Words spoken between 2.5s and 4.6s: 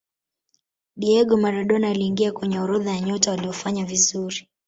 orodha ya nyota waliofanya vizuri